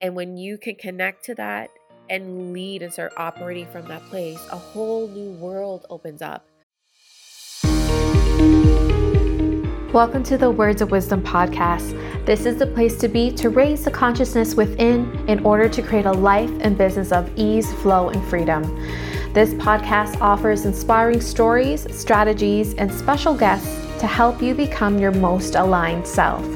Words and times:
And 0.00 0.14
when 0.14 0.36
you 0.36 0.58
can 0.58 0.76
connect 0.76 1.24
to 1.24 1.34
that 1.34 1.70
and 2.08 2.52
lead 2.52 2.82
and 2.82 2.92
start 2.92 3.12
operating 3.16 3.66
from 3.66 3.88
that 3.88 4.00
place, 4.04 4.38
a 4.52 4.56
whole 4.56 5.08
new 5.08 5.32
world 5.32 5.86
opens 5.90 6.22
up. 6.22 6.46
Welcome 9.92 10.22
to 10.22 10.38
the 10.38 10.52
Words 10.56 10.82
of 10.82 10.92
Wisdom 10.92 11.20
podcast. 11.20 11.96
This 12.24 12.46
is 12.46 12.58
the 12.58 12.66
place 12.68 12.96
to 12.98 13.08
be 13.08 13.32
to 13.32 13.48
raise 13.48 13.84
the 13.84 13.90
consciousness 13.90 14.54
within 14.54 15.12
in 15.28 15.44
order 15.44 15.68
to 15.68 15.82
create 15.82 16.06
a 16.06 16.12
life 16.12 16.52
and 16.60 16.78
business 16.78 17.10
of 17.10 17.36
ease, 17.36 17.72
flow, 17.82 18.10
and 18.10 18.24
freedom. 18.28 18.62
This 19.32 19.52
podcast 19.54 20.20
offers 20.20 20.64
inspiring 20.64 21.20
stories, 21.20 21.88
strategies, 21.92 22.74
and 22.74 22.92
special 22.92 23.34
guests 23.34 23.74
to 23.98 24.06
help 24.06 24.40
you 24.40 24.54
become 24.54 25.00
your 25.00 25.10
most 25.10 25.56
aligned 25.56 26.06
self. 26.06 26.46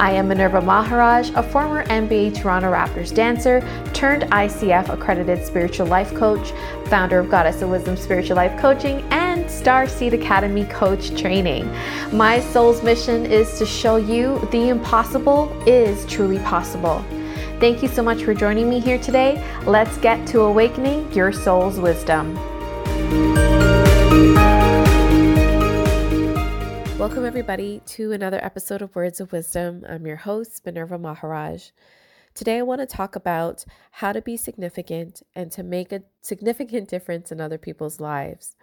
I 0.00 0.12
am 0.12 0.28
Minerva 0.28 0.62
Maharaj, 0.62 1.28
a 1.34 1.42
former 1.42 1.84
NBA 1.84 2.34
Toronto 2.34 2.72
Raptors 2.72 3.14
dancer 3.14 3.60
turned 3.92 4.22
ICF 4.22 4.88
accredited 4.88 5.44
spiritual 5.44 5.88
life 5.88 6.14
coach, 6.14 6.52
founder 6.86 7.18
of 7.18 7.28
Goddess 7.28 7.60
of 7.60 7.68
Wisdom 7.68 7.98
Spiritual 7.98 8.36
Life 8.36 8.58
Coaching, 8.58 9.02
and 9.10 9.44
Starseed 9.44 10.14
Academy 10.14 10.64
coach 10.64 11.14
training. 11.20 11.70
My 12.14 12.40
soul's 12.40 12.82
mission 12.82 13.26
is 13.26 13.58
to 13.58 13.66
show 13.66 13.96
you 13.96 14.38
the 14.50 14.70
impossible 14.70 15.52
is 15.66 16.06
truly 16.06 16.38
possible. 16.38 17.04
Thank 17.60 17.82
you 17.82 17.88
so 17.88 18.02
much 18.02 18.22
for 18.22 18.32
joining 18.32 18.70
me 18.70 18.80
here 18.80 18.98
today. 18.98 19.44
Let's 19.66 19.98
get 19.98 20.26
to 20.28 20.40
awakening 20.40 21.12
your 21.12 21.30
soul's 21.30 21.78
wisdom. 21.78 22.38
Welcome, 27.00 27.24
everybody, 27.24 27.80
to 27.86 28.12
another 28.12 28.38
episode 28.44 28.82
of 28.82 28.94
Words 28.94 29.20
of 29.20 29.32
Wisdom. 29.32 29.86
I'm 29.88 30.06
your 30.06 30.16
host, 30.16 30.60
Minerva 30.66 30.98
Maharaj. 30.98 31.70
Today, 32.34 32.58
I 32.58 32.62
want 32.62 32.82
to 32.82 32.86
talk 32.86 33.16
about 33.16 33.64
how 33.90 34.12
to 34.12 34.20
be 34.20 34.36
significant 34.36 35.22
and 35.34 35.50
to 35.52 35.62
make 35.62 35.92
a 35.92 36.02
significant 36.20 36.90
difference 36.90 37.32
in 37.32 37.40
other 37.40 37.56
people's 37.56 38.00
lives. 38.00 38.54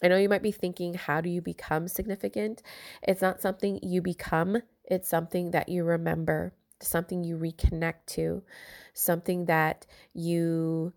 I 0.00 0.06
know 0.06 0.16
you 0.16 0.28
might 0.28 0.40
be 0.40 0.52
thinking, 0.52 0.94
how 0.94 1.20
do 1.20 1.28
you 1.28 1.42
become 1.42 1.88
significant? 1.88 2.62
It's 3.02 3.20
not 3.20 3.40
something 3.40 3.80
you 3.82 4.00
become, 4.00 4.58
it's 4.84 5.08
something 5.08 5.50
that 5.50 5.68
you 5.68 5.82
remember, 5.82 6.52
something 6.78 7.24
you 7.24 7.36
reconnect 7.36 8.06
to, 8.06 8.44
something 8.92 9.46
that 9.46 9.84
you 10.12 10.92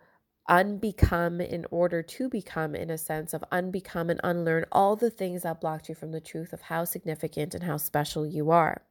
unbecome 0.50 1.46
in 1.46 1.66
order 1.72 2.02
to 2.02 2.30
become, 2.30 2.76
in 2.76 2.90
a 2.90 2.98
sense 2.98 3.34
of 3.34 3.44
unbecome 3.52 4.10
and 4.10 4.20
unlearn 4.24 4.66
all 4.72 4.96
the 4.96 5.10
things 5.10 5.44
that 5.44 5.62
blocked 5.62 5.90
you 5.90 5.96
from 5.96 6.12
the 6.12 6.22
truth 6.22 6.54
of 6.54 6.62
how 6.62 6.86
significant 6.86 7.54
and 7.54 7.64
how 7.64 7.78
special 7.78 8.26
you 8.26 8.52
are. 8.52 8.82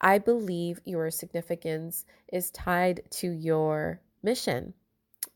I 0.00 0.18
believe 0.18 0.80
your 0.84 1.10
significance 1.10 2.04
is 2.32 2.50
tied 2.50 3.02
to 3.12 3.30
your 3.30 4.00
mission. 4.22 4.74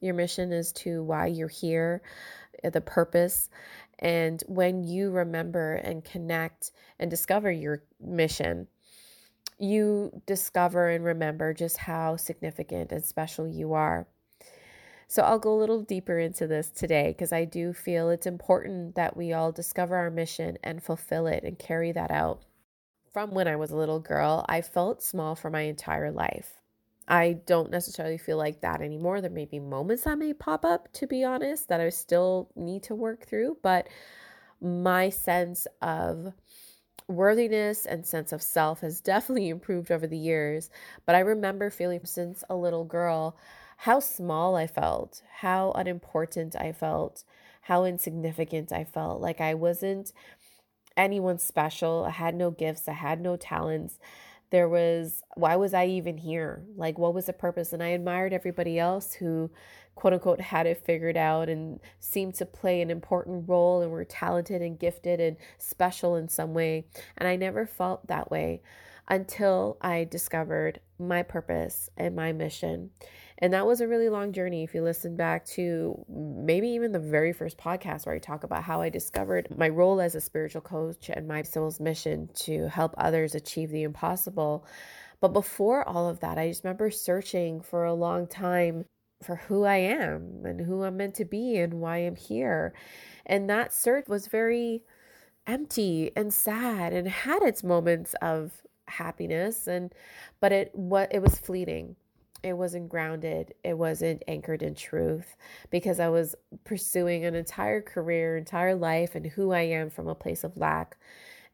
Your 0.00 0.14
mission 0.14 0.52
is 0.52 0.72
to 0.72 1.02
why 1.02 1.26
you're 1.26 1.48
here, 1.48 2.02
uh, 2.62 2.70
the 2.70 2.80
purpose. 2.80 3.48
And 3.98 4.42
when 4.46 4.84
you 4.84 5.10
remember 5.10 5.74
and 5.74 6.04
connect 6.04 6.72
and 6.98 7.10
discover 7.10 7.50
your 7.50 7.82
mission, 8.00 8.66
you 9.58 10.22
discover 10.26 10.88
and 10.88 11.04
remember 11.04 11.52
just 11.52 11.76
how 11.76 12.16
significant 12.16 12.92
and 12.92 13.04
special 13.04 13.46
you 13.46 13.74
are. 13.74 14.06
So 15.10 15.24
I'll 15.24 15.40
go 15.40 15.52
a 15.52 15.58
little 15.58 15.82
deeper 15.82 16.20
into 16.20 16.46
this 16.46 16.70
today 16.70 17.08
because 17.08 17.32
I 17.32 17.44
do 17.44 17.72
feel 17.72 18.10
it's 18.10 18.28
important 18.28 18.94
that 18.94 19.16
we 19.16 19.32
all 19.32 19.50
discover 19.50 19.96
our 19.96 20.08
mission 20.08 20.56
and 20.62 20.80
fulfill 20.80 21.26
it 21.26 21.42
and 21.42 21.58
carry 21.58 21.90
that 21.90 22.12
out. 22.12 22.42
From 23.12 23.32
when 23.32 23.48
I 23.48 23.56
was 23.56 23.72
a 23.72 23.76
little 23.76 23.98
girl, 23.98 24.46
I 24.48 24.62
felt 24.62 25.02
small 25.02 25.34
for 25.34 25.50
my 25.50 25.62
entire 25.62 26.12
life. 26.12 26.60
I 27.08 27.40
don't 27.44 27.72
necessarily 27.72 28.18
feel 28.18 28.36
like 28.36 28.60
that 28.60 28.80
anymore. 28.80 29.20
There 29.20 29.32
may 29.32 29.46
be 29.46 29.58
moments 29.58 30.04
that 30.04 30.16
may 30.16 30.32
pop 30.32 30.64
up, 30.64 30.92
to 30.92 31.08
be 31.08 31.24
honest, 31.24 31.68
that 31.70 31.80
I 31.80 31.88
still 31.88 32.52
need 32.54 32.84
to 32.84 32.94
work 32.94 33.26
through, 33.26 33.56
but 33.64 33.88
my 34.60 35.08
sense 35.08 35.66
of 35.82 36.32
worthiness 37.08 37.84
and 37.84 38.06
sense 38.06 38.30
of 38.30 38.42
self 38.42 38.82
has 38.82 39.00
definitely 39.00 39.48
improved 39.48 39.90
over 39.90 40.06
the 40.06 40.16
years. 40.16 40.70
But 41.04 41.16
I 41.16 41.20
remember 41.20 41.68
feeling 41.68 42.02
since 42.04 42.44
a 42.48 42.54
little 42.54 42.84
girl 42.84 43.36
how 43.84 43.98
small 43.98 44.56
I 44.56 44.66
felt, 44.66 45.22
how 45.36 45.72
unimportant 45.72 46.54
I 46.54 46.70
felt, 46.70 47.24
how 47.62 47.84
insignificant 47.84 48.72
I 48.72 48.84
felt. 48.84 49.22
Like 49.22 49.40
I 49.40 49.54
wasn't 49.54 50.12
anyone 50.98 51.38
special. 51.38 52.04
I 52.04 52.10
had 52.10 52.34
no 52.34 52.50
gifts, 52.50 52.88
I 52.88 52.92
had 52.92 53.22
no 53.22 53.38
talents. 53.38 53.98
There 54.50 54.68
was, 54.68 55.22
why 55.34 55.56
was 55.56 55.72
I 55.72 55.86
even 55.86 56.18
here? 56.18 56.62
Like, 56.76 56.98
what 56.98 57.14
was 57.14 57.24
the 57.24 57.32
purpose? 57.32 57.72
And 57.72 57.82
I 57.82 57.88
admired 57.88 58.34
everybody 58.34 58.78
else 58.78 59.14
who, 59.14 59.50
quote 59.94 60.12
unquote, 60.12 60.42
had 60.42 60.66
it 60.66 60.84
figured 60.84 61.16
out 61.16 61.48
and 61.48 61.80
seemed 62.00 62.34
to 62.34 62.44
play 62.44 62.82
an 62.82 62.90
important 62.90 63.48
role 63.48 63.80
and 63.80 63.90
were 63.90 64.04
talented 64.04 64.60
and 64.60 64.78
gifted 64.78 65.20
and 65.20 65.38
special 65.56 66.16
in 66.16 66.28
some 66.28 66.52
way. 66.52 66.84
And 67.16 67.26
I 67.26 67.36
never 67.36 67.64
felt 67.64 68.08
that 68.08 68.30
way 68.30 68.60
until 69.08 69.78
I 69.80 70.04
discovered 70.04 70.80
my 70.98 71.22
purpose 71.22 71.88
and 71.96 72.14
my 72.14 72.32
mission. 72.32 72.90
And 73.40 73.52
that 73.54 73.66
was 73.66 73.80
a 73.80 73.88
really 73.88 74.10
long 74.10 74.32
journey. 74.32 74.62
If 74.62 74.74
you 74.74 74.82
listen 74.82 75.16
back 75.16 75.46
to 75.46 76.04
maybe 76.08 76.68
even 76.68 76.92
the 76.92 76.98
very 76.98 77.32
first 77.32 77.56
podcast 77.56 78.04
where 78.04 78.14
I 78.14 78.18
talk 78.18 78.44
about 78.44 78.64
how 78.64 78.82
I 78.82 78.90
discovered 78.90 79.48
my 79.56 79.68
role 79.68 80.00
as 80.00 80.14
a 80.14 80.20
spiritual 80.20 80.60
coach 80.60 81.08
and 81.08 81.26
my 81.26 81.42
soul's 81.42 81.80
mission 81.80 82.28
to 82.34 82.68
help 82.68 82.94
others 82.98 83.34
achieve 83.34 83.70
the 83.70 83.82
impossible. 83.82 84.66
But 85.20 85.32
before 85.32 85.88
all 85.88 86.08
of 86.08 86.20
that, 86.20 86.38
I 86.38 86.48
just 86.48 86.64
remember 86.64 86.90
searching 86.90 87.62
for 87.62 87.84
a 87.84 87.94
long 87.94 88.26
time 88.26 88.84
for 89.22 89.36
who 89.36 89.64
I 89.64 89.76
am 89.76 90.42
and 90.44 90.60
who 90.60 90.82
I'm 90.82 90.96
meant 90.96 91.14
to 91.16 91.24
be 91.24 91.56
and 91.58 91.74
why 91.74 91.98
I'm 91.98 92.16
here. 92.16 92.74
And 93.26 93.48
that 93.48 93.72
search 93.72 94.08
was 94.08 94.26
very 94.26 94.82
empty 95.46 96.10
and 96.16 96.32
sad 96.32 96.92
and 96.92 97.08
had 97.08 97.42
its 97.42 97.62
moments 97.64 98.14
of 98.20 98.52
happiness 98.86 99.66
and 99.66 99.94
but 100.40 100.52
it 100.52 100.70
what 100.74 101.14
it 101.14 101.22
was 101.22 101.38
fleeting 101.38 101.94
it 102.42 102.54
wasn't 102.54 102.88
grounded 102.88 103.54
it 103.64 103.76
wasn't 103.76 104.22
anchored 104.28 104.62
in 104.62 104.74
truth 104.74 105.36
because 105.70 106.00
i 106.00 106.08
was 106.08 106.34
pursuing 106.64 107.24
an 107.24 107.34
entire 107.34 107.80
career 107.80 108.36
entire 108.36 108.74
life 108.74 109.14
and 109.14 109.26
who 109.26 109.52
i 109.52 109.60
am 109.60 109.90
from 109.90 110.08
a 110.08 110.14
place 110.14 110.44
of 110.44 110.56
lack 110.56 110.96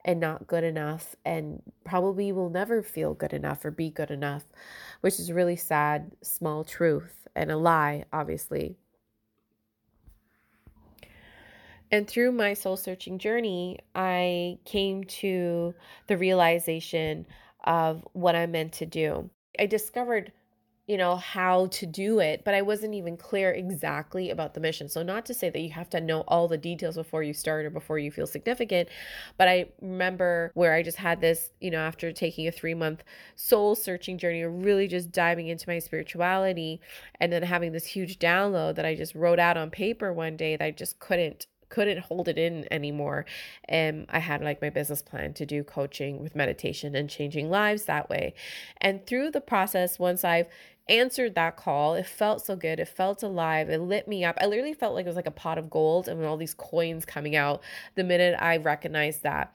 and 0.05 0.21
not 0.21 0.47
good 0.47 0.63
enough 0.63 1.17
and 1.25 1.61
probably 1.85 2.31
will 2.31 2.49
never 2.49 2.83
feel 2.83 3.13
good 3.13 3.33
enough 3.33 3.65
or 3.65 3.71
be 3.71 3.91
good 3.91 4.11
enough 4.11 4.45
which 5.01 5.19
is 5.19 5.33
really 5.33 5.57
sad 5.57 6.13
small 6.23 6.65
truth 6.65 7.27
and 7.35 7.51
a 7.51 7.57
lie 7.57 8.05
obviously. 8.13 8.77
And 11.93 12.09
through 12.09 12.33
my 12.33 12.55
soul 12.55 12.77
searching 12.77 13.19
journey 13.19 13.79
i 13.95 14.59
came 14.65 15.05
to 15.05 15.75
the 16.07 16.17
realization 16.17 17.27
of 17.65 18.07
what 18.13 18.37
i'm 18.37 18.53
meant 18.53 18.73
to 18.75 18.87
do. 18.87 19.29
I 19.59 19.67
discovered 19.67 20.33
you 20.87 20.97
know, 20.97 21.17
how 21.17 21.67
to 21.67 21.85
do 21.85 22.21
it, 22.21 22.43
but 22.45 22.55
I 22.55 22.63
wasn't 22.63 22.95
even 22.95 23.17
clear 23.17 23.51
exactly 23.51 24.31
about 24.31 24.55
the 24.55 24.61
mission. 24.61 24.89
So, 24.89 25.03
not 25.03 25.27
to 25.27 25.35
say 25.35 25.51
that 25.51 25.59
you 25.59 25.71
have 25.71 25.91
to 25.91 26.01
know 26.01 26.21
all 26.29 26.47
the 26.47 26.59
details 26.59 26.95
before 26.95 27.25
you 27.25 27.35
start 27.35 27.67
or 27.67 27.71
before 27.71 27.99
you 27.99 28.13
feel 28.13 28.27
significant, 28.27 28.89
but 29.37 29.49
I 29.49 29.67
remember 29.81 30.53
where 30.55 30.75
I 30.75 30.85
just 30.85 30.99
had 30.99 31.21
this, 31.21 31.51
you 31.61 31.73
know, 31.73 31.81
after 31.81 32.13
taking 32.13 32.47
a 32.47 32.53
three 32.53 32.75
month 32.75 33.03
soul 33.35 33.75
searching 33.75 34.17
journey, 34.17 34.43
or 34.43 34.51
really 34.51 34.87
just 34.87 35.11
diving 35.11 35.49
into 35.49 35.69
my 35.69 35.81
spirituality 35.81 36.81
and 37.19 37.33
then 37.33 37.43
having 37.43 37.73
this 37.73 37.87
huge 37.87 38.21
download 38.21 38.77
that 38.77 38.87
I 38.87 38.95
just 38.95 39.15
wrote 39.17 39.41
out 39.41 39.57
on 39.57 39.71
paper 39.71 40.13
one 40.13 40.37
day 40.37 40.57
that 40.57 40.65
I 40.65 40.71
just 40.71 41.01
couldn't 41.01 41.47
couldn't 41.69 41.99
hold 41.99 42.29
it 42.29 42.39
in 42.39 42.65
anymore 42.71 43.27
and 43.69 44.07
i 44.09 44.21
had 44.21 44.41
like 44.41 44.63
my 44.63 44.71
business 44.71 45.03
plan 45.03 45.33
to 45.35 45.45
do 45.45 45.65
coaching 45.65 46.23
with 46.23 46.37
meditation 46.37 46.95
and 46.95 47.11
changing 47.11 47.51
lives 47.51 47.87
that 47.87 48.09
way 48.09 48.33
and 48.81 49.05
through 49.07 49.33
the 49.33 49.41
process 49.41 49.99
once 49.99 50.23
i've 50.23 50.47
answered 50.89 51.35
that 51.35 51.57
call. 51.57 51.95
It 51.95 52.07
felt 52.07 52.45
so 52.45 52.57
good. 52.57 52.81
It 52.81 52.89
felt 52.89 53.23
alive. 53.23 53.69
It 53.69 53.81
lit 53.81 54.07
me 54.07 54.25
up. 54.25 54.37
I 54.41 54.47
literally 54.47 54.75
felt 54.75 54.95
like 54.95 55.05
it 55.05 55.09
was 55.09 55.17
like 55.17 55.27
a 55.27 55.33
pot 55.33 55.59
of 55.59 55.71
gold 55.71 56.09
and 56.09 56.25
all 56.25 56.37
these 56.37 56.55
coins 56.55 57.05
coming 57.05 57.37
out 57.37 57.63
the 57.95 58.05
minute 58.05 58.37
I 58.39 58.59
recognized 58.59 59.23
that. 59.23 59.53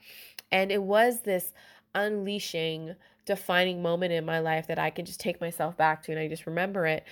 And 0.50 0.70
it 0.70 0.82
was 0.82 1.20
this 1.20 1.52
unleashing 1.94 2.96
defining 3.24 3.82
moment 3.82 4.12
in 4.12 4.24
my 4.24 4.40
life 4.40 4.66
that 4.66 4.78
I 4.78 4.90
can 4.90 5.04
just 5.04 5.20
take 5.20 5.40
myself 5.40 5.76
back 5.76 6.02
to 6.04 6.12
and 6.12 6.20
I 6.20 6.28
just 6.28 6.46
remember 6.46 6.86
it. 6.86 7.04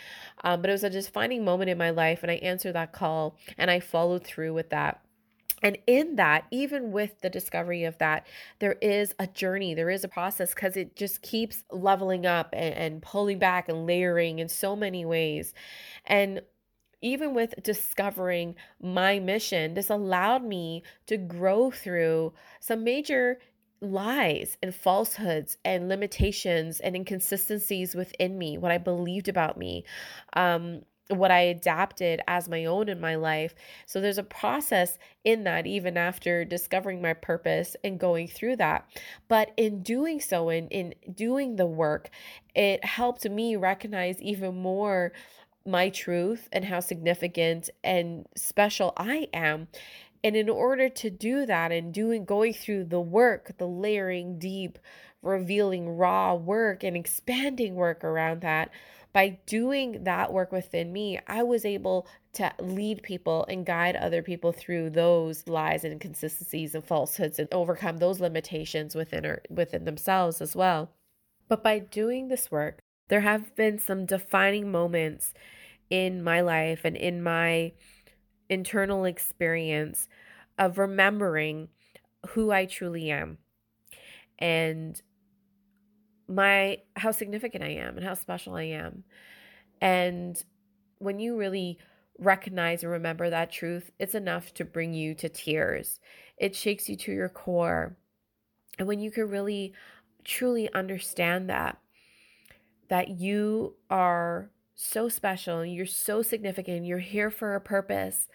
Um, 0.42 0.60
but 0.60 0.70
it 0.70 0.72
was 0.72 0.84
a 0.84 0.90
defining 0.90 1.44
moment 1.44 1.70
in 1.70 1.78
my 1.78 1.90
life 1.90 2.22
and 2.22 2.30
I 2.30 2.36
answered 2.36 2.72
that 2.72 2.92
call 2.92 3.36
and 3.56 3.70
I 3.70 3.80
followed 3.80 4.24
through 4.24 4.52
with 4.54 4.70
that. 4.70 5.00
And 5.62 5.78
in 5.86 6.16
that, 6.16 6.46
even 6.50 6.92
with 6.92 7.20
the 7.20 7.30
discovery 7.30 7.84
of 7.84 7.98
that, 7.98 8.26
there 8.58 8.76
is 8.80 9.14
a 9.18 9.26
journey, 9.26 9.74
there 9.74 9.90
is 9.90 10.04
a 10.04 10.08
process 10.08 10.54
because 10.54 10.76
it 10.76 10.96
just 10.96 11.22
keeps 11.22 11.64
leveling 11.70 12.26
up 12.26 12.50
and, 12.52 12.74
and 12.74 13.02
pulling 13.02 13.38
back 13.38 13.68
and 13.68 13.86
layering 13.86 14.38
in 14.38 14.48
so 14.48 14.74
many 14.74 15.04
ways. 15.04 15.52
And 16.06 16.42
even 17.02 17.34
with 17.34 17.54
discovering 17.62 18.54
my 18.80 19.18
mission, 19.18 19.74
this 19.74 19.90
allowed 19.90 20.44
me 20.44 20.82
to 21.06 21.16
grow 21.16 21.70
through 21.70 22.34
some 22.60 22.84
major 22.84 23.38
lies 23.80 24.58
and 24.62 24.74
falsehoods 24.74 25.56
and 25.64 25.88
limitations 25.88 26.80
and 26.80 26.94
inconsistencies 26.94 27.94
within 27.94 28.36
me, 28.36 28.58
what 28.58 28.70
I 28.70 28.78
believed 28.78 29.28
about 29.28 29.56
me, 29.56 29.84
um, 30.34 30.82
what 31.10 31.30
I 31.30 31.40
adapted 31.40 32.20
as 32.26 32.48
my 32.48 32.64
own 32.64 32.88
in 32.88 33.00
my 33.00 33.16
life. 33.16 33.54
So 33.86 34.00
there's 34.00 34.18
a 34.18 34.22
process 34.22 34.98
in 35.24 35.44
that, 35.44 35.66
even 35.66 35.96
after 35.96 36.44
discovering 36.44 37.02
my 37.02 37.14
purpose 37.14 37.76
and 37.84 37.98
going 37.98 38.28
through 38.28 38.56
that. 38.56 38.88
But 39.28 39.52
in 39.56 39.82
doing 39.82 40.20
so, 40.20 40.48
in, 40.48 40.68
in 40.68 40.94
doing 41.14 41.56
the 41.56 41.66
work, 41.66 42.10
it 42.54 42.84
helped 42.84 43.28
me 43.28 43.56
recognize 43.56 44.20
even 44.20 44.56
more 44.56 45.12
my 45.66 45.90
truth 45.90 46.48
and 46.52 46.64
how 46.64 46.80
significant 46.80 47.70
and 47.84 48.26
special 48.36 48.92
I 48.96 49.28
am. 49.32 49.68
And 50.22 50.36
in 50.36 50.48
order 50.48 50.88
to 50.88 51.10
do 51.10 51.46
that 51.46 51.72
and 51.72 51.94
doing 51.94 52.24
going 52.24 52.52
through 52.52 52.84
the 52.84 53.00
work, 53.00 53.52
the 53.58 53.66
layering 53.66 54.38
deep, 54.38 54.78
revealing 55.22 55.96
raw 55.96 56.34
work 56.34 56.82
and 56.82 56.96
expanding 56.96 57.74
work 57.74 58.04
around 58.04 58.40
that, 58.42 58.70
by 59.12 59.38
doing 59.46 60.04
that 60.04 60.32
work 60.32 60.52
within 60.52 60.92
me, 60.92 61.18
I 61.26 61.42
was 61.42 61.64
able 61.64 62.06
to 62.34 62.52
lead 62.60 63.02
people 63.02 63.44
and 63.48 63.66
guide 63.66 63.96
other 63.96 64.22
people 64.22 64.52
through 64.52 64.90
those 64.90 65.46
lies 65.48 65.82
and 65.82 65.92
inconsistencies 65.92 66.74
and 66.74 66.84
falsehoods 66.84 67.38
and 67.38 67.48
overcome 67.52 67.98
those 67.98 68.20
limitations 68.20 68.94
within 68.94 69.26
or 69.26 69.42
within 69.50 69.84
themselves 69.84 70.40
as 70.40 70.54
well. 70.54 70.90
But 71.48 71.64
by 71.64 71.80
doing 71.80 72.28
this 72.28 72.50
work, 72.50 72.78
there 73.08 73.22
have 73.22 73.56
been 73.56 73.78
some 73.80 74.06
defining 74.06 74.70
moments 74.70 75.34
in 75.90 76.22
my 76.22 76.40
life 76.40 76.82
and 76.84 76.96
in 76.96 77.22
my 77.22 77.72
internal 78.48 79.04
experience 79.04 80.08
of 80.56 80.78
remembering 80.78 81.68
who 82.28 82.52
I 82.52 82.66
truly 82.66 83.10
am 83.10 83.38
and 84.38 85.00
my 86.30 86.78
how 86.96 87.10
significant 87.10 87.64
I 87.64 87.70
am 87.70 87.96
and 87.96 88.06
how 88.06 88.14
special 88.14 88.54
I 88.54 88.62
am. 88.62 89.04
And 89.80 90.42
when 90.98 91.18
you 91.18 91.36
really 91.36 91.78
recognize 92.18 92.82
and 92.82 92.92
remember 92.92 93.28
that 93.28 93.50
truth, 93.50 93.90
it's 93.98 94.14
enough 94.14 94.54
to 94.54 94.64
bring 94.64 94.94
you 94.94 95.14
to 95.14 95.28
tears. 95.28 95.98
It 96.36 96.54
shakes 96.54 96.88
you 96.88 96.96
to 96.96 97.12
your 97.12 97.28
core. 97.28 97.96
And 98.78 98.86
when 98.86 99.00
you 99.00 99.10
can 99.10 99.28
really 99.28 99.72
truly 100.24 100.72
understand 100.72 101.48
that 101.50 101.78
that 102.88 103.08
you 103.08 103.76
are 103.88 104.50
so 104.74 105.08
special, 105.08 105.64
you're 105.64 105.86
so 105.86 106.22
significant, 106.22 106.84
you're 106.84 106.98
here 106.98 107.30
for 107.30 107.54
a 107.54 107.60
purpose. 107.60 108.26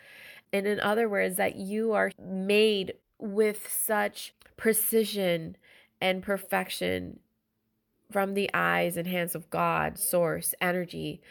And 0.54 0.66
in 0.66 0.80
other 0.80 1.10
words, 1.10 1.36
that 1.36 1.56
you 1.58 1.92
are 1.92 2.12
made 2.22 2.94
with 3.20 3.70
such 3.70 4.34
precision 4.56 5.58
and 6.00 6.24
perfection 6.24 7.20
from 8.12 8.34
the 8.34 8.50
eyes 8.54 8.98
and 8.98 9.08
hands 9.08 9.36
of 9.36 9.50
God, 9.50 9.98
source, 9.98 10.54
energy, 10.62 11.22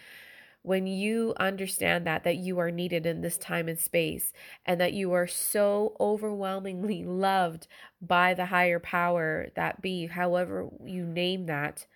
when 0.64 0.86
you 0.86 1.34
understand 1.38 2.06
that 2.06 2.24
that 2.24 2.36
you 2.36 2.58
are 2.58 2.70
needed 2.70 3.04
in 3.04 3.20
this 3.20 3.36
time 3.36 3.68
and 3.68 3.78
space 3.78 4.32
and 4.64 4.80
that 4.80 4.94
you 4.94 5.12
are 5.12 5.26
so 5.26 5.94
overwhelmingly 6.00 7.04
loved 7.06 7.68
by 8.00 8.32
the 8.32 8.46
higher 8.46 8.80
power 8.80 9.48
that 9.56 9.82
be 9.82 10.06
however 10.06 10.68
you 10.82 11.04
name 11.04 11.44
that 11.46 11.86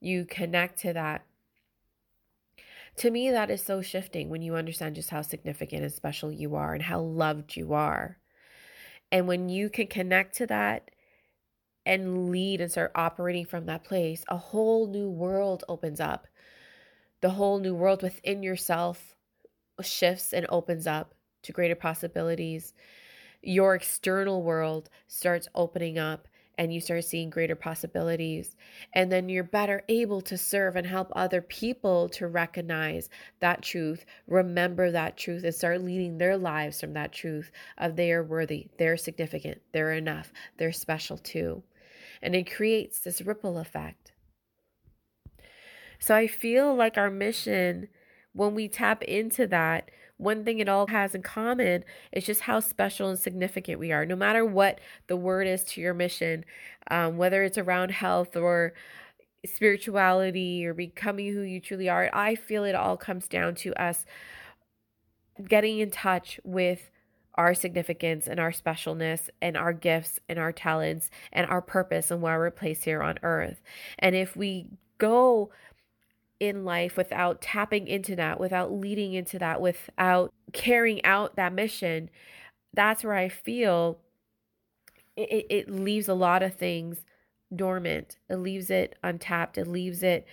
you 0.00 0.24
connect 0.24 0.78
to 0.78 0.94
that. 0.94 1.26
To 2.96 3.10
me 3.10 3.30
that 3.30 3.50
is 3.50 3.62
so 3.62 3.82
shifting 3.82 4.30
when 4.30 4.40
you 4.40 4.56
understand 4.56 4.94
just 4.94 5.10
how 5.10 5.20
significant 5.20 5.82
and 5.82 5.92
special 5.92 6.32
you 6.32 6.54
are 6.54 6.72
and 6.72 6.82
how 6.82 7.00
loved 7.00 7.54
you 7.54 7.74
are. 7.74 8.16
And 9.12 9.28
when 9.28 9.50
you 9.50 9.68
can 9.68 9.88
connect 9.88 10.36
to 10.36 10.46
that 10.46 10.90
and 11.86 12.30
lead 12.30 12.60
and 12.60 12.70
start 12.70 12.90
operating 12.96 13.46
from 13.46 13.64
that 13.66 13.84
place, 13.84 14.24
a 14.28 14.36
whole 14.36 14.88
new 14.88 15.08
world 15.08 15.64
opens 15.68 16.00
up. 16.00 16.26
The 17.22 17.30
whole 17.30 17.60
new 17.60 17.74
world 17.74 18.02
within 18.02 18.42
yourself 18.42 19.14
shifts 19.80 20.32
and 20.32 20.46
opens 20.48 20.86
up 20.86 21.14
to 21.44 21.52
greater 21.52 21.76
possibilities. 21.76 22.74
Your 23.40 23.76
external 23.76 24.42
world 24.42 24.90
starts 25.06 25.48
opening 25.54 25.96
up 25.96 26.28
and 26.58 26.72
you 26.72 26.80
start 26.80 27.04
seeing 27.04 27.28
greater 27.30 27.54
possibilities. 27.54 28.56
And 28.94 29.12
then 29.12 29.28
you're 29.28 29.44
better 29.44 29.82
able 29.88 30.22
to 30.22 30.38
serve 30.38 30.74
and 30.74 30.86
help 30.86 31.12
other 31.14 31.42
people 31.42 32.08
to 32.10 32.26
recognize 32.26 33.10
that 33.40 33.62
truth, 33.62 34.06
remember 34.26 34.90
that 34.90 35.18
truth, 35.18 35.44
and 35.44 35.54
start 35.54 35.82
leading 35.82 36.16
their 36.16 36.36
lives 36.38 36.80
from 36.80 36.94
that 36.94 37.12
truth 37.12 37.50
of 37.76 37.94
they 37.94 38.10
are 38.10 38.24
worthy, 38.24 38.68
they're 38.78 38.96
significant, 38.96 39.60
they're 39.72 39.92
enough, 39.92 40.32
they're 40.56 40.72
special 40.72 41.18
too 41.18 41.62
and 42.22 42.34
it 42.34 42.52
creates 42.52 43.00
this 43.00 43.20
ripple 43.20 43.58
effect. 43.58 44.12
So 45.98 46.14
I 46.14 46.26
feel 46.26 46.74
like 46.74 46.98
our 46.98 47.10
mission, 47.10 47.88
when 48.32 48.54
we 48.54 48.68
tap 48.68 49.02
into 49.02 49.46
that, 49.46 49.90
one 50.18 50.44
thing 50.44 50.58
it 50.58 50.68
all 50.68 50.86
has 50.86 51.14
in 51.14 51.22
common 51.22 51.84
is 52.12 52.24
just 52.24 52.42
how 52.42 52.60
special 52.60 53.08
and 53.08 53.18
significant 53.18 53.78
we 53.78 53.92
are. 53.92 54.06
No 54.06 54.16
matter 54.16 54.44
what 54.44 54.80
the 55.08 55.16
word 55.16 55.46
is 55.46 55.62
to 55.64 55.80
your 55.80 55.94
mission, 55.94 56.44
um, 56.90 57.16
whether 57.18 57.42
it's 57.42 57.58
around 57.58 57.90
health 57.90 58.36
or 58.36 58.72
spirituality 59.44 60.66
or 60.66 60.74
becoming 60.74 61.32
who 61.32 61.42
you 61.42 61.60
truly 61.60 61.88
are, 61.88 62.10
I 62.12 62.34
feel 62.34 62.64
it 62.64 62.74
all 62.74 62.96
comes 62.96 63.28
down 63.28 63.54
to 63.56 63.74
us 63.80 64.06
getting 65.46 65.78
in 65.80 65.90
touch 65.90 66.40
with 66.44 66.90
our 67.36 67.54
significance 67.54 68.26
and 68.26 68.40
our 68.40 68.50
specialness 68.52 69.28
and 69.42 69.56
our 69.56 69.72
gifts 69.72 70.18
and 70.28 70.38
our 70.38 70.52
talents 70.52 71.10
and 71.32 71.48
our 71.50 71.60
purpose 71.60 72.10
and 72.10 72.22
why 72.22 72.36
we're 72.36 72.50
placed 72.50 72.84
here 72.84 73.02
on 73.02 73.18
earth. 73.22 73.60
And 73.98 74.14
if 74.14 74.36
we 74.36 74.66
go 74.98 75.50
in 76.40 76.64
life 76.64 76.96
without 76.96 77.40
tapping 77.40 77.86
into 77.86 78.16
that, 78.16 78.40
without 78.40 78.72
leading 78.72 79.14
into 79.14 79.38
that, 79.38 79.60
without 79.60 80.32
carrying 80.52 81.04
out 81.04 81.36
that 81.36 81.52
mission, 81.52 82.10
that's 82.74 83.04
where 83.04 83.14
I 83.14 83.28
feel 83.28 83.98
it, 85.16 85.46
it 85.48 85.70
leaves 85.70 86.08
a 86.08 86.14
lot 86.14 86.42
of 86.42 86.54
things 86.54 87.04
dormant. 87.54 88.16
It 88.28 88.36
leaves 88.36 88.70
it 88.70 88.96
untapped. 89.02 89.56
It 89.58 89.66
leaves 89.66 90.02
it 90.02 90.26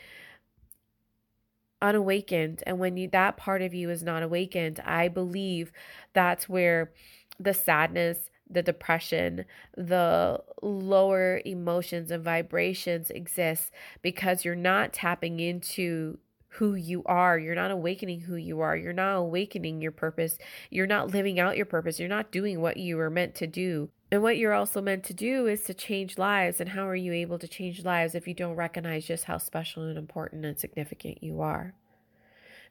unawakened 1.83 2.63
and 2.65 2.79
when 2.79 2.97
you 2.97 3.07
that 3.09 3.37
part 3.37 3.61
of 3.61 3.73
you 3.73 3.89
is 3.89 4.01
not 4.01 4.23
awakened 4.23 4.79
i 4.85 5.07
believe 5.07 5.71
that's 6.13 6.47
where 6.47 6.91
the 7.39 7.53
sadness 7.53 8.29
the 8.49 8.63
depression 8.63 9.43
the 9.75 10.41
lower 10.61 11.41
emotions 11.45 12.09
and 12.09 12.23
vibrations 12.23 13.09
exist 13.09 13.71
because 14.01 14.45
you're 14.45 14.55
not 14.55 14.93
tapping 14.93 15.39
into 15.39 16.17
who 16.57 16.75
you 16.75 17.01
are. 17.05 17.39
You're 17.39 17.55
not 17.55 17.71
awakening 17.71 18.21
who 18.21 18.35
you 18.35 18.59
are. 18.59 18.77
You're 18.77 18.93
not 18.93 19.15
awakening 19.15 19.81
your 19.81 19.91
purpose. 19.91 20.37
You're 20.69 20.87
not 20.87 21.11
living 21.11 21.39
out 21.39 21.57
your 21.57 21.65
purpose. 21.65 21.99
You're 21.99 22.09
not 22.09 22.31
doing 22.31 22.61
what 22.61 22.77
you 22.77 22.97
were 22.97 23.09
meant 23.09 23.33
to 23.35 23.47
do. 23.47 23.89
And 24.13 24.21
what 24.21 24.37
you're 24.37 24.53
also 24.53 24.79
meant 24.79 25.03
to 25.05 25.13
do 25.15 25.47
is 25.47 25.63
to 25.63 25.73
change 25.73 26.19
lives. 26.19 26.59
And 26.59 26.69
how 26.69 26.87
are 26.87 26.95
you 26.95 27.13
able 27.13 27.39
to 27.39 27.47
change 27.47 27.83
lives 27.83 28.13
if 28.13 28.27
you 28.27 28.35
don't 28.35 28.55
recognize 28.55 29.07
just 29.07 29.23
how 29.23 29.39
special 29.39 29.87
and 29.87 29.97
important 29.97 30.45
and 30.45 30.55
significant 30.55 31.23
you 31.23 31.41
are? 31.41 31.73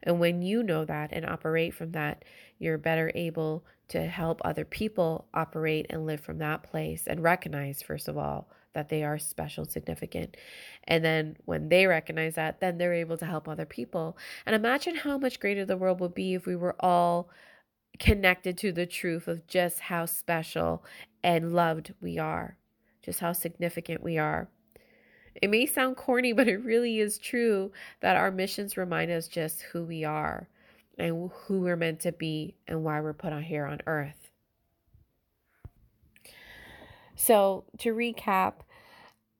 And 0.03 0.21
when 0.21 0.41
you 0.41 0.63
know 0.63 0.85
that 0.85 1.09
and 1.11 1.25
operate 1.25 1.73
from 1.73 1.91
that, 1.91 2.23
you're 2.59 2.77
better 2.77 3.11
able 3.13 3.65
to 3.89 4.05
help 4.05 4.39
other 4.45 4.63
people 4.63 5.27
operate 5.33 5.85
and 5.89 6.05
live 6.05 6.21
from 6.21 6.37
that 6.37 6.63
place 6.63 7.07
and 7.07 7.21
recognize, 7.21 7.81
first 7.81 8.07
of 8.07 8.17
all, 8.17 8.47
that 8.71 8.87
they 8.87 9.03
are 9.03 9.19
special, 9.19 9.65
significant. 9.65 10.37
And 10.85 11.03
then 11.03 11.35
when 11.43 11.67
they 11.67 11.87
recognize 11.87 12.35
that, 12.35 12.61
then 12.61 12.77
they're 12.77 12.93
able 12.93 13.17
to 13.17 13.25
help 13.25 13.49
other 13.49 13.65
people. 13.65 14.17
And 14.45 14.55
imagine 14.55 14.95
how 14.95 15.17
much 15.17 15.41
greater 15.41 15.65
the 15.65 15.75
world 15.75 15.99
would 15.99 16.15
be 16.15 16.35
if 16.35 16.45
we 16.45 16.55
were 16.55 16.77
all 16.79 17.29
connected 18.03 18.57
to 18.57 18.73
the 18.73 18.85
truth 18.85 19.29
of 19.29 19.47
just 19.47 19.79
how 19.79 20.05
special 20.05 20.83
and 21.23 21.53
loved 21.53 21.93
we 22.01 22.19
are, 22.19 22.57
just 23.01 23.21
how 23.21 23.31
significant 23.31 24.03
we 24.03 24.17
are. 24.17 24.49
It 25.41 25.49
may 25.49 25.65
sound 25.65 25.95
corny, 25.95 26.33
but 26.33 26.49
it 26.49 26.57
really 26.57 26.99
is 26.99 27.17
true 27.17 27.71
that 28.01 28.17
our 28.17 28.29
missions 28.29 28.75
remind 28.75 29.09
us 29.09 29.29
just 29.29 29.61
who 29.61 29.85
we 29.85 30.03
are 30.03 30.49
and 30.97 31.31
who 31.33 31.61
we're 31.61 31.77
meant 31.77 32.01
to 32.01 32.11
be 32.11 32.55
and 32.67 32.83
why 32.83 32.99
we're 32.99 33.13
put 33.13 33.31
on 33.31 33.41
here 33.41 33.65
on 33.65 33.79
earth. 33.87 34.29
So, 37.15 37.63
to 37.77 37.93
recap, 37.93 38.55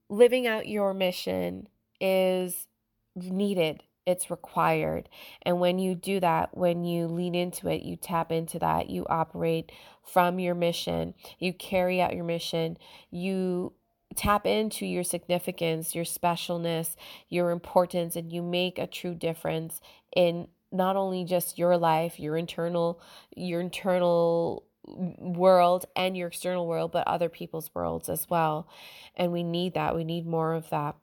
living 0.07 0.47
out 0.47 0.69
your 0.69 0.93
mission 0.93 1.67
is 1.99 2.67
needed 3.13 3.83
it's 4.05 4.29
required. 4.29 5.09
And 5.43 5.59
when 5.59 5.79
you 5.79 5.95
do 5.95 6.19
that, 6.19 6.55
when 6.57 6.83
you 6.83 7.07
lean 7.07 7.35
into 7.35 7.67
it, 7.69 7.83
you 7.83 7.95
tap 7.95 8.31
into 8.31 8.59
that, 8.59 8.89
you 8.89 9.05
operate 9.09 9.71
from 10.03 10.39
your 10.39 10.55
mission, 10.55 11.13
you 11.39 11.53
carry 11.53 12.01
out 12.01 12.15
your 12.15 12.25
mission, 12.25 12.77
you 13.09 13.73
tap 14.15 14.45
into 14.45 14.85
your 14.85 15.03
significance, 15.03 15.95
your 15.95 16.05
specialness, 16.05 16.95
your 17.29 17.51
importance, 17.51 18.15
and 18.15 18.31
you 18.31 18.41
make 18.41 18.77
a 18.77 18.87
true 18.87 19.15
difference 19.15 19.81
in 20.15 20.47
not 20.71 20.95
only 20.95 21.23
just 21.23 21.57
your 21.57 21.77
life, 21.77 22.19
your 22.19 22.35
internal, 22.35 22.99
your 23.35 23.61
internal 23.61 24.65
world 24.85 25.85
and 25.95 26.17
your 26.17 26.27
external 26.27 26.67
world, 26.67 26.91
but 26.91 27.07
other 27.07 27.29
people's 27.29 27.73
worlds 27.73 28.09
as 28.09 28.29
well. 28.29 28.67
And 29.15 29.31
we 29.31 29.43
need 29.43 29.75
that. 29.75 29.95
We 29.95 30.03
need 30.03 30.27
more 30.27 30.53
of 30.53 30.69
that. 30.71 30.95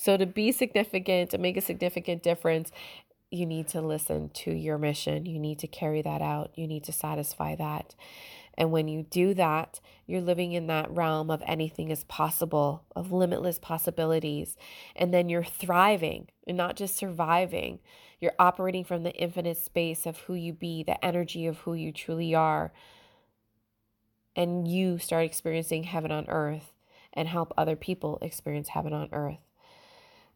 So, 0.00 0.16
to 0.16 0.26
be 0.26 0.52
significant, 0.52 1.30
to 1.30 1.38
make 1.38 1.56
a 1.56 1.60
significant 1.60 2.22
difference, 2.22 2.70
you 3.32 3.44
need 3.44 3.66
to 3.68 3.80
listen 3.80 4.30
to 4.32 4.52
your 4.52 4.78
mission. 4.78 5.26
You 5.26 5.40
need 5.40 5.58
to 5.58 5.66
carry 5.66 6.02
that 6.02 6.22
out. 6.22 6.52
You 6.54 6.68
need 6.68 6.84
to 6.84 6.92
satisfy 6.92 7.56
that. 7.56 7.96
And 8.56 8.70
when 8.70 8.86
you 8.86 9.02
do 9.02 9.34
that, 9.34 9.80
you're 10.06 10.20
living 10.20 10.52
in 10.52 10.68
that 10.68 10.88
realm 10.88 11.32
of 11.32 11.42
anything 11.44 11.90
is 11.90 12.04
possible, 12.04 12.84
of 12.94 13.10
limitless 13.10 13.58
possibilities. 13.58 14.56
And 14.94 15.12
then 15.12 15.28
you're 15.28 15.42
thriving 15.42 16.28
and 16.46 16.56
not 16.56 16.76
just 16.76 16.96
surviving. 16.96 17.80
You're 18.20 18.36
operating 18.38 18.84
from 18.84 19.02
the 19.02 19.14
infinite 19.14 19.58
space 19.58 20.06
of 20.06 20.18
who 20.18 20.34
you 20.34 20.52
be, 20.52 20.84
the 20.84 21.04
energy 21.04 21.48
of 21.48 21.58
who 21.58 21.74
you 21.74 21.90
truly 21.90 22.36
are. 22.36 22.72
And 24.36 24.68
you 24.68 24.98
start 24.98 25.24
experiencing 25.24 25.82
heaven 25.82 26.12
on 26.12 26.28
earth 26.28 26.72
and 27.12 27.26
help 27.26 27.52
other 27.56 27.74
people 27.74 28.18
experience 28.22 28.68
heaven 28.68 28.92
on 28.92 29.08
earth. 29.10 29.47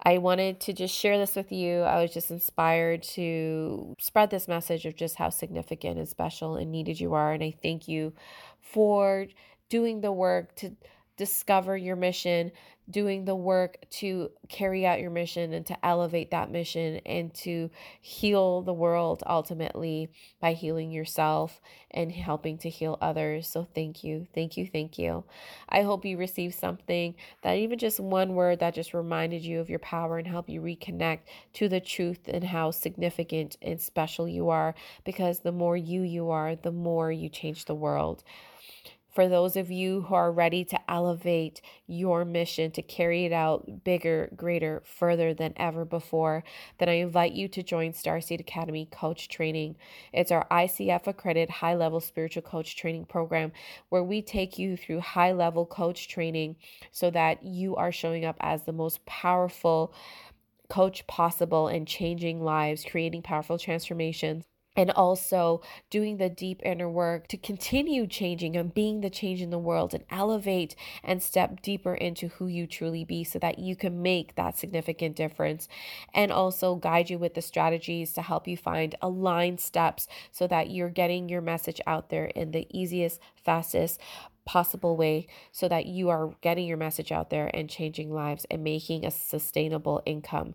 I 0.04 0.18
wanted 0.18 0.60
to 0.60 0.72
just 0.72 0.94
share 0.94 1.16
this 1.16 1.36
with 1.36 1.52
you. 1.52 1.82
I 1.82 2.02
was 2.02 2.12
just 2.12 2.30
inspired 2.30 3.02
to 3.14 3.94
spread 4.00 4.30
this 4.30 4.48
message 4.48 4.84
of 4.84 4.96
just 4.96 5.16
how 5.16 5.30
significant 5.30 5.98
and 5.98 6.08
special 6.08 6.56
and 6.56 6.72
needed 6.72 6.98
you 7.00 7.14
are. 7.14 7.32
And 7.32 7.42
I 7.42 7.54
thank 7.62 7.86
you 7.86 8.12
for 8.60 9.28
doing 9.68 10.00
the 10.00 10.12
work 10.12 10.56
to 10.56 10.72
discover 11.16 11.76
your 11.76 11.96
mission, 11.96 12.52
doing 12.90 13.24
the 13.24 13.34
work 13.34 13.76
to 13.90 14.30
carry 14.48 14.84
out 14.84 15.00
your 15.00 15.10
mission 15.10 15.52
and 15.52 15.64
to 15.64 15.86
elevate 15.86 16.30
that 16.32 16.50
mission 16.50 17.00
and 17.06 17.32
to 17.32 17.70
heal 18.00 18.60
the 18.62 18.72
world 18.72 19.22
ultimately 19.26 20.10
by 20.40 20.52
healing 20.52 20.90
yourself 20.90 21.60
and 21.92 22.10
helping 22.10 22.58
to 22.58 22.68
heal 22.68 22.98
others. 23.00 23.46
So, 23.46 23.66
thank 23.74 24.02
you, 24.02 24.26
thank 24.34 24.56
you, 24.56 24.66
thank 24.66 24.98
you. 24.98 25.24
I 25.68 25.82
hope 25.82 26.04
you 26.04 26.16
received 26.16 26.54
something 26.54 27.14
that 27.42 27.54
even 27.54 27.78
just 27.78 28.00
one 28.00 28.34
word 28.34 28.58
that 28.58 28.74
just 28.74 28.94
reminded 28.94 29.42
you 29.42 29.60
of 29.60 29.70
your 29.70 29.78
power 29.78 30.18
and 30.18 30.26
help 30.26 30.48
you 30.48 30.60
reconnect 30.60 31.20
to 31.54 31.68
the 31.68 31.80
truth 31.80 32.20
and 32.26 32.44
how 32.44 32.72
significant 32.72 33.56
and 33.62 33.80
special 33.80 34.28
you 34.28 34.48
are 34.48 34.74
because 35.04 35.40
the 35.40 35.52
more 35.52 35.76
you 35.76 36.02
you 36.02 36.30
are, 36.30 36.56
the 36.56 36.72
more 36.72 37.12
you 37.12 37.28
change 37.28 37.66
the 37.66 37.74
world 37.74 38.24
for 39.12 39.28
those 39.28 39.56
of 39.56 39.70
you 39.70 40.02
who 40.02 40.14
are 40.14 40.32
ready 40.32 40.64
to 40.64 40.90
elevate 40.90 41.60
your 41.86 42.24
mission, 42.24 42.70
to 42.72 42.82
carry 42.82 43.26
it 43.26 43.32
out 43.32 43.84
bigger, 43.84 44.30
greater, 44.34 44.82
further 44.84 45.34
than 45.34 45.52
ever 45.56 45.84
before, 45.84 46.42
then 46.78 46.88
I 46.88 46.94
invite 46.94 47.32
you 47.32 47.46
to 47.48 47.62
join 47.62 47.92
Starseed 47.92 48.40
Academy 48.40 48.88
Coach 48.90 49.28
Training. 49.28 49.76
It's 50.12 50.32
our 50.32 50.46
ICF 50.50 51.06
accredited 51.06 51.50
high 51.50 51.74
level 51.74 52.00
spiritual 52.00 52.42
coach 52.42 52.76
training 52.76 53.04
program 53.04 53.52
where 53.90 54.02
we 54.02 54.22
take 54.22 54.58
you 54.58 54.76
through 54.76 55.00
high 55.00 55.32
level 55.32 55.66
coach 55.66 56.08
training 56.08 56.56
so 56.90 57.10
that 57.10 57.42
you 57.42 57.76
are 57.76 57.92
showing 57.92 58.24
up 58.24 58.36
as 58.40 58.62
the 58.62 58.72
most 58.72 59.04
powerful 59.04 59.94
coach 60.70 61.06
possible 61.06 61.68
and 61.68 61.86
changing 61.86 62.42
lives, 62.42 62.86
creating 62.88 63.20
powerful 63.20 63.58
transformations 63.58 64.44
and 64.74 64.90
also 64.92 65.60
doing 65.90 66.16
the 66.16 66.28
deep 66.28 66.60
inner 66.64 66.88
work 66.88 67.28
to 67.28 67.36
continue 67.36 68.06
changing 68.06 68.56
and 68.56 68.72
being 68.72 69.00
the 69.00 69.10
change 69.10 69.42
in 69.42 69.50
the 69.50 69.58
world 69.58 69.92
and 69.92 70.04
elevate 70.10 70.74
and 71.04 71.22
step 71.22 71.60
deeper 71.60 71.94
into 71.94 72.28
who 72.28 72.46
you 72.46 72.66
truly 72.66 73.04
be 73.04 73.22
so 73.22 73.38
that 73.38 73.58
you 73.58 73.76
can 73.76 74.02
make 74.02 74.34
that 74.34 74.58
significant 74.58 75.16
difference 75.16 75.68
and 76.14 76.32
also 76.32 76.74
guide 76.74 77.10
you 77.10 77.18
with 77.18 77.34
the 77.34 77.42
strategies 77.42 78.12
to 78.12 78.22
help 78.22 78.48
you 78.48 78.56
find 78.56 78.94
aligned 79.02 79.60
steps 79.60 80.08
so 80.30 80.46
that 80.46 80.70
you're 80.70 80.88
getting 80.88 81.28
your 81.28 81.42
message 81.42 81.80
out 81.86 82.08
there 82.08 82.26
in 82.26 82.50
the 82.52 82.66
easiest 82.70 83.20
fastest 83.34 84.00
possible 84.44 84.96
way 84.96 85.26
so 85.52 85.68
that 85.68 85.86
you 85.86 86.08
are 86.08 86.34
getting 86.40 86.66
your 86.66 86.76
message 86.76 87.12
out 87.12 87.30
there 87.30 87.50
and 87.54 87.70
changing 87.70 88.12
lives 88.12 88.46
and 88.50 88.64
making 88.64 89.04
a 89.04 89.10
sustainable 89.10 90.02
income. 90.04 90.54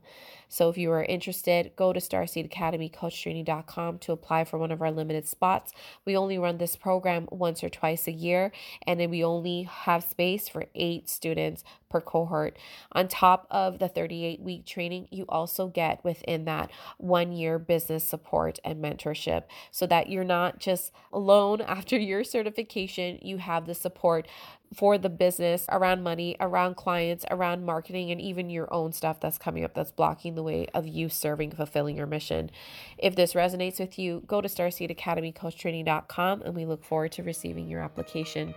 So 0.50 0.70
if 0.70 0.77
you 0.77 0.92
are 0.92 1.04
interested, 1.04 1.72
go 1.75 1.94
to 1.94 2.00
starseedacademycoachtraining.com 2.00 4.00
to 4.00 4.12
apply 4.12 4.44
for 4.46 4.58
one 4.58 4.72
of 4.72 4.82
our 4.82 4.92
limited 4.92 5.27
spots. 5.27 5.74
We 6.06 6.16
only 6.16 6.38
run 6.38 6.58
this 6.58 6.75
program 6.75 7.27
once 7.32 7.63
or 7.63 7.70
twice 7.70 8.08
a 8.08 8.12
year, 8.12 8.51
and 8.86 9.00
then 9.00 9.10
we 9.10 9.24
only 9.24 9.63
have 9.63 10.04
space 10.04 10.48
for 10.48 10.66
eight 10.75 11.10
students 11.10 11.63
per 11.89 12.01
cohort. 12.01 12.58
On 12.92 13.08
top 13.08 13.48
of 13.50 13.80
the 13.80 13.88
38 13.88 14.42
week 14.42 14.66
training, 14.66 15.08
you 15.12 15.25
also 15.30 15.68
get 15.68 16.04
within 16.04 16.46
that 16.46 16.72
one 16.98 17.32
year 17.32 17.60
business 17.60 18.04
support 18.04 18.60
and 18.63 18.84
mentorship 18.84 19.44
so 19.72 19.86
that 19.88 20.10
you're 20.10 20.24
not 20.24 20.60
just 20.60 20.92
alone 21.12 21.62
after 21.68 21.98
your 21.98 22.24
certification. 22.24 23.20
You 23.22 23.38
have 23.38 23.66
the 23.66 23.75
support 23.75 24.27
for 24.74 24.97
the 24.97 25.09
business 25.09 25.65
around 25.69 26.03
money, 26.03 26.36
around 26.39 26.75
clients, 26.75 27.25
around 27.31 27.65
marketing, 27.65 28.12
and 28.12 28.21
even 28.21 28.50
your 28.50 28.71
own 28.74 28.91
stuff 28.91 29.19
that's 29.19 29.38
coming 29.38 29.63
up 29.63 29.74
that's 29.74 29.91
blocking 29.91 30.36
the 30.36 30.43
way 30.43 30.67
of 30.74 30.88
you 30.88 31.09
serving, 31.09 31.51
fulfilling 31.51 31.95
your 31.95 32.07
mission. 32.07 32.51
If 32.97 33.15
this 33.15 33.33
resonates 33.33 33.79
with 33.79 33.97
you, 33.97 34.24
go 34.27 34.41
to 34.41 34.47
starseedacademycoachtraining.com 34.47 36.41
and 36.41 36.55
we 36.55 36.65
look 36.65 36.83
forward 36.83 37.12
to 37.13 37.24
receiving 37.24 37.67
your 37.67 37.81
application. 37.81 38.53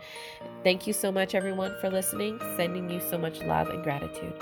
Thank 0.63 0.87
you 0.87 0.93
so 0.93 1.13
much, 1.13 1.35
everyone, 1.35 1.75
for 1.81 1.91
listening. 1.91 2.39
Sending 2.57 2.91
you 2.91 3.01
so 3.01 3.19
much 3.19 3.41
love 3.41 3.69
and 3.69 3.83
gratitude. 3.83 4.35